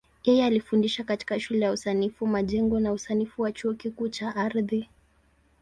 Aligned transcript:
Yeye 0.23 0.45
alifundisha 0.45 1.03
katika 1.03 1.39
Shule 1.39 1.65
ya 1.65 1.71
Usanifu 1.71 2.27
Majengo 2.27 2.79
na 2.79 2.91
Usanifu 2.91 3.41
wa 3.41 3.51
Chuo 3.51 3.73
Kikuu 3.73 4.07
cha 4.09 4.35
Ardhi. 4.35 4.89